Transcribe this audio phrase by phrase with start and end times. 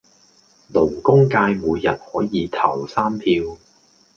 [0.73, 3.55] 勞工界每人可以投三票